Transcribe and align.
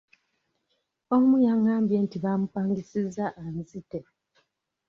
Omu 1.15 1.35
yangambye 1.45 1.97
nti 2.03 2.17
bamupangisizza 2.23 3.25
anzite. 3.43 3.99